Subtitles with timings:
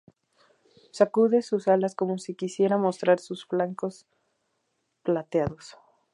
[0.91, 4.07] Sacude sus alas como si quisiera mostrar sus flancos
[5.03, 5.77] plateados.